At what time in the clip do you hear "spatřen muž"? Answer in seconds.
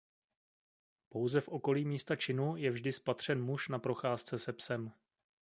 2.93-3.69